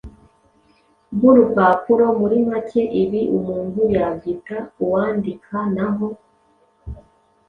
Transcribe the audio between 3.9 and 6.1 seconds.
yabyita “Uwandika n’aho